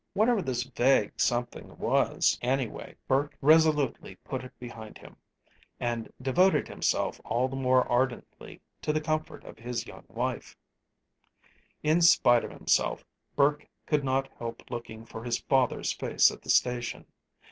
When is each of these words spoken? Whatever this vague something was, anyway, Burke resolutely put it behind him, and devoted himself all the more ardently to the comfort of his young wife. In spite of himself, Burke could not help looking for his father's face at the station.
Whatever 0.13 0.41
this 0.41 0.63
vague 0.63 1.11
something 1.21 1.77
was, 1.77 2.39
anyway, 2.41 2.95
Burke 3.07 3.37
resolutely 3.39 4.15
put 4.15 4.43
it 4.43 4.57
behind 4.59 4.97
him, 4.97 5.15
and 5.79 6.11
devoted 6.19 6.67
himself 6.67 7.21
all 7.23 7.47
the 7.47 7.55
more 7.55 7.87
ardently 7.87 8.61
to 8.81 8.91
the 8.91 8.99
comfort 8.99 9.43
of 9.43 9.59
his 9.59 9.85
young 9.85 10.05
wife. 10.07 10.57
In 11.83 12.01
spite 12.01 12.43
of 12.43 12.49
himself, 12.49 13.05
Burke 13.35 13.67
could 13.85 14.03
not 14.03 14.27
help 14.39 14.71
looking 14.71 15.05
for 15.05 15.23
his 15.23 15.37
father's 15.41 15.91
face 15.93 16.31
at 16.31 16.41
the 16.41 16.49
station. 16.49 17.05